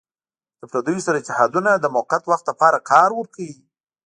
[0.59, 3.57] له پردیو سره اتحادونه د موقت وخت لپاره کار ورکوي.